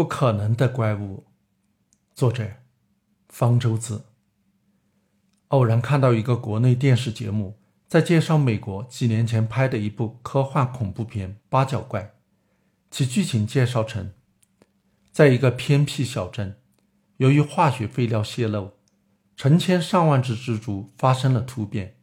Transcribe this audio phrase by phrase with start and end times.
[0.00, 1.26] 不可能的怪物。
[2.14, 2.52] 作者：
[3.28, 4.06] 方舟子。
[5.48, 12.00] 偶然看到一个国内电视节目，在介绍美国几年前拍的一部科幻恐怖片《八角怪》，
[12.90, 14.14] 其剧情介绍称，
[15.12, 16.58] 在一个偏僻小镇，
[17.18, 18.78] 由于化学废料泄漏，
[19.36, 21.98] 成千上万只蜘蛛发生了突变，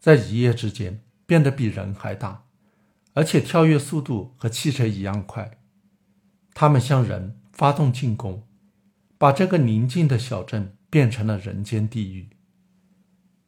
[0.00, 2.46] 在一夜之间变得比人还大，
[3.12, 5.61] 而且跳跃速度和汽车一样快。
[6.54, 8.46] 他们向人发动进攻，
[9.18, 12.30] 把这个宁静的小镇变成了人间地狱。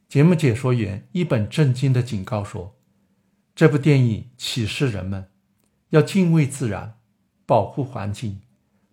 [0.09, 2.77] 节目解说员一本正经地警告说
[3.55, 5.29] ：“这部电影启示人们
[5.91, 6.99] 要敬畏自然，
[7.45, 8.41] 保护环境，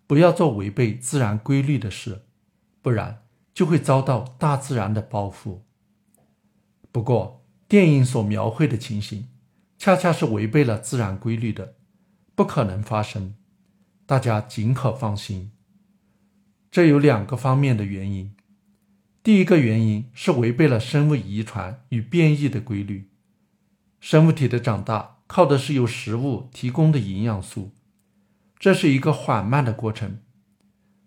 [0.06, 2.22] 不要做违背自然规律的事，
[2.80, 5.64] 不然就会遭到大自然的报复。”
[6.90, 9.28] 不过，电影所描绘的情形
[9.78, 11.76] 恰恰是违背了自然规律的，
[12.34, 13.34] 不可能发生。
[14.12, 15.52] 大家尽可放心。
[16.70, 18.34] 这有两个方面的原因。
[19.22, 23.08] 第一个原因是违背了生物遗传与变异的规律。
[24.00, 27.72] 生物体的长大靠的是由食物提供的营养素，
[28.58, 30.18] 这是一个缓慢的过程，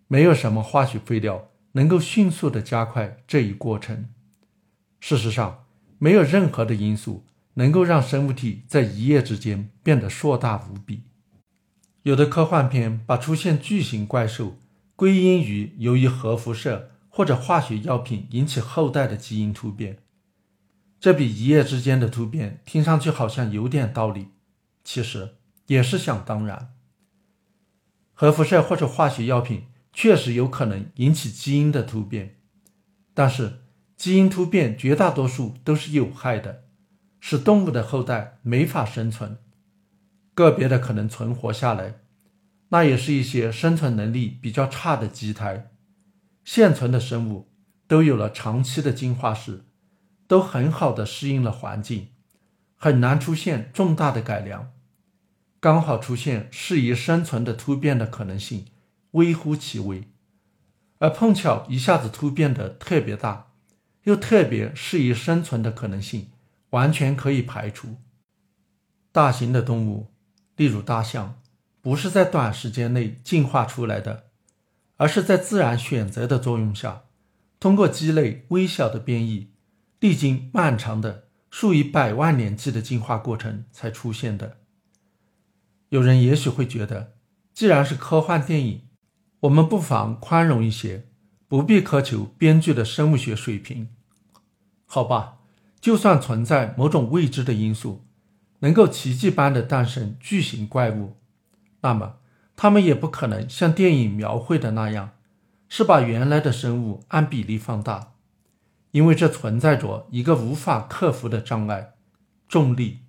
[0.07, 4.09] 没有什么化学废料能够迅速的加快这一过程。
[4.99, 5.65] 事实上，
[5.99, 11.03] 没有任何的因素能够让生物体在一夜之间变得硕大无比。
[12.05, 14.57] 有的科幻片把出现巨型怪兽
[14.95, 16.89] 归因于由于核辐射。
[17.07, 19.99] 或者化学药品引起后代的基因突变，
[20.99, 24.31] 这比一夜之间的突变听上去好像有点道理，
[24.83, 25.35] 其实
[25.67, 26.73] 也是想当然。
[28.13, 32.35] 核辐射或者化学药品确实有可能引起基因的突变，
[33.13, 33.61] 但是
[33.95, 36.65] 基因突变绝大多数都是有害的，
[37.21, 39.37] 使动物的后代没法生存，
[40.35, 41.95] 个别的可能存活下来，
[42.69, 45.71] 那也是一些生存能力比较差的畸胎。
[46.43, 47.49] 现存的生物
[47.87, 49.63] 都有了长期的进化史，
[50.27, 52.09] 都很好的适应了环境，
[52.75, 54.73] 很难出现重大的改良。
[55.61, 58.65] 刚好出现适宜生存的突变的可能性
[59.11, 60.09] 微乎其微，
[60.99, 63.53] 而碰巧一下子突变的特别大，
[64.03, 66.29] 又特别适宜生存的可能性
[66.71, 67.95] 完全可以排除。
[69.11, 70.11] 大型的动物，
[70.55, 71.41] 例如大象，
[71.81, 74.25] 不是在短时间内进化出来的。
[74.97, 77.03] 而是在自然选择的作用下，
[77.59, 79.51] 通过积累微小的变异，
[79.99, 84.59] 历经漫长的数以百万年计的进化过程才出现的。
[85.89, 87.15] 有人也许会觉得，
[87.53, 88.83] 既然是科幻电影，
[89.41, 91.09] 我们不妨宽容一些，
[91.49, 93.89] 不必苛求编剧的生物学水平。
[94.85, 95.39] 好吧，
[95.81, 98.05] 就算存在某种未知的因素，
[98.59, 101.17] 能够奇迹般的诞生巨型怪物，
[101.81, 102.17] 那么。
[102.57, 105.11] 他们也不可能像电影描绘的那样，
[105.67, 108.13] 是把原来的生物按比例放大，
[108.91, 111.95] 因为这存在着一个无法克服的障碍——
[112.47, 112.99] 重力。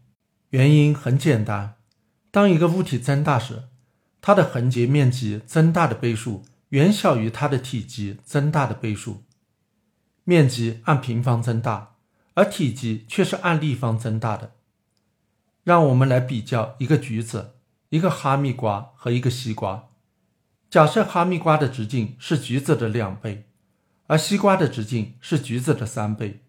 [0.51, 1.77] 原因很简单：
[2.33, 3.69] 当一个物体增大时，
[4.21, 9.23] 它的横截面积增大的倍数远小于它的体积增大的倍数。
[10.25, 11.95] 面积按平方增大，
[12.35, 14.51] 而体积却是按立方增大的。
[15.67, 17.55] 让我们来比较一个橘子。
[17.89, 19.89] 一个哈密瓜和一个西瓜，
[20.71, 23.49] 假设哈密瓜的直径是橘子的两倍，
[24.07, 26.45] 而西瓜的直径是橘子的三倍。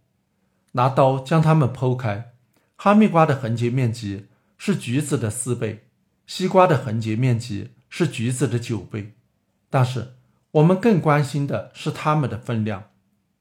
[0.73, 2.33] 拿刀将它们剖开，
[2.75, 5.88] 哈密瓜的横截面积是橘子的四倍，
[6.27, 9.13] 西瓜的横截面积是橘子的九倍。
[9.72, 10.16] 但是
[10.51, 12.91] 我们更关心的是它们的分量，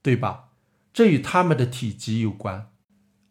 [0.01, 0.49] 对吧？
[0.91, 2.71] 这与它们的体积有关。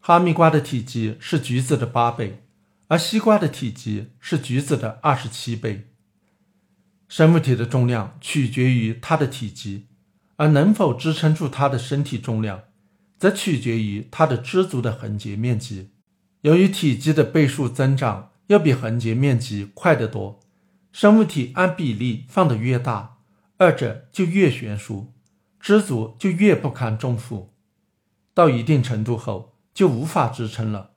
[0.07, 2.45] 哈密瓜的体积是橘子的八倍。
[2.87, 5.89] 而西瓜的体积是橘子的二十七倍。
[7.09, 9.89] 生物体的重量取决于它的体积，
[10.37, 12.63] 而能否支撑住它的身体重量，
[13.19, 15.91] 则取决于它的支足的横截面积。
[16.43, 20.39] 由于体积的倍数增长要比横截面积快得多，
[20.93, 23.17] 生物体按比例放得越大，
[23.57, 25.13] 二者就越悬殊，
[25.59, 27.53] 支足就越不堪重负，
[28.33, 30.93] 到一定程度后就无法支撑了。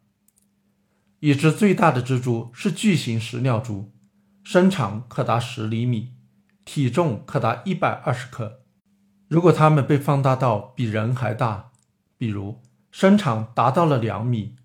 [1.19, 3.91] 已知最大的蜘蛛是巨型食鸟蛛，
[4.41, 6.13] 身长可达十厘米，
[6.63, 8.61] 体重可达一百二十克。
[9.27, 11.71] 如果它们被放大到比人还大，
[12.17, 14.55] 比如身长达到了两米，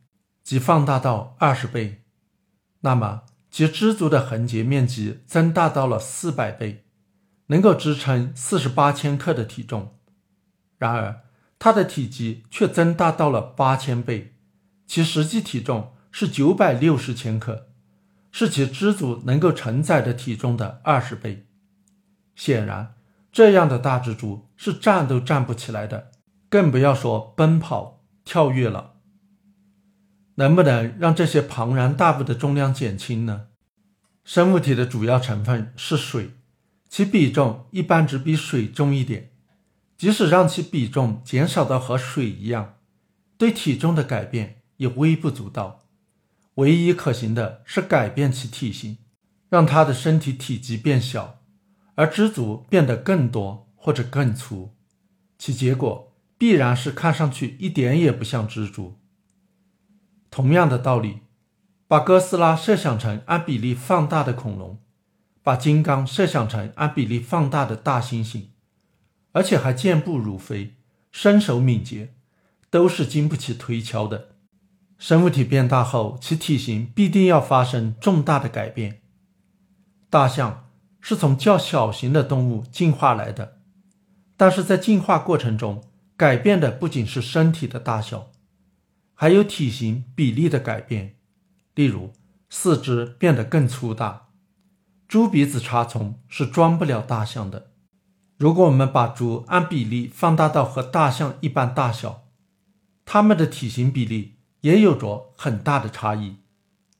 [0.44, 2.04] 即放大到二十倍，
[2.82, 6.84] 那么其肢足的横截面积增大到了四百倍，
[7.48, 9.98] 能够支撑四十八千克的体重。
[10.78, 11.24] 然而，
[11.58, 14.34] 它的体积却增大到了八千倍，
[14.86, 15.90] 其实际体重。
[16.16, 17.66] 是九百六十千克，
[18.30, 21.48] 是其支足能够承载的体重的二十倍。
[22.36, 22.94] 显然，
[23.32, 26.12] 这样的大蜘蛛是站都站不起来的，
[26.48, 28.92] 更不要说奔跑、跳跃了。
[30.36, 33.48] 能不能让这些庞然大物的重量减轻呢？
[34.22, 36.30] 生物体的主要成分是水，
[36.88, 39.32] 其比重一般只比水重一点。
[39.96, 42.74] 即使让其比重减少到和水一样，
[43.38, 45.80] 对体重的改变也微不足道。
[46.56, 48.98] 唯一可行的是改变其体型，
[49.48, 51.40] 让它的身体体积变小，
[51.94, 54.74] 而肢足变得更多或者更粗。
[55.38, 58.98] 其结果必然是看上去一点也不像蜘蛛。
[60.30, 61.20] 同样的道理，
[61.86, 64.80] 把哥斯拉设想成按比例放大的恐龙，
[65.42, 68.46] 把金刚设想成按比例放大的大猩猩，
[69.34, 70.76] 而且还健步如飞、
[71.10, 72.14] 身手敏捷，
[72.70, 74.30] 都是经不起推敲的。
[74.96, 79.02] 生物体变大后，其体型必定要发生重大的改变。
[80.08, 80.70] 大象
[81.00, 83.58] 是从较小型的动物进化来的，
[84.36, 85.82] 但是在进化过程中，
[86.16, 88.30] 改变的不仅是身体的大小。
[89.14, 91.16] 还有体型比例的改变，
[91.74, 92.12] 例如
[92.48, 94.28] 四肢变得更粗大。
[95.08, 97.72] 猪鼻子插葱是装不了大象的。
[98.36, 102.24] 如果我们把猪按比例放大到和大象一般大小，
[103.04, 106.36] 它们的体型比例也有着很大的差异。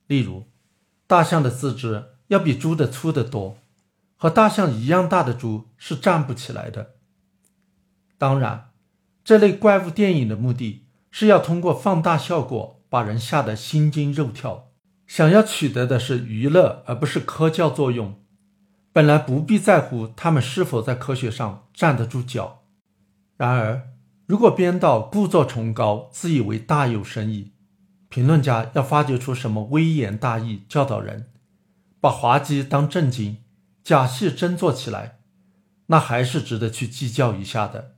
[0.07, 0.47] 例如，
[1.07, 3.59] 大象的四肢要比猪的粗得多，
[4.17, 6.93] 和大象一样大的猪是站不起来的。
[8.17, 8.71] 当然，
[9.25, 10.83] 这类怪物电影的目的。
[11.17, 14.73] 是要通过放大效果把人吓得心惊肉跳，
[15.07, 18.21] 想要取得的是娱乐而不是科教作用。
[18.95, 22.63] 本来不必在乎他们是否在科学上站得住脚，
[23.37, 23.89] 然而
[24.25, 27.51] 如果编导故作崇高，自以为大有深意，
[28.09, 31.27] 评论家要发掘出什么微言大义教导人，
[32.01, 33.39] 把滑稽当正经，
[33.83, 35.19] 假戏真做起来，
[35.87, 37.94] 那还是值得去计较一下的。